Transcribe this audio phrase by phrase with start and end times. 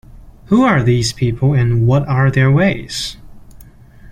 [0.45, 3.17] Who are these people and what are their ways?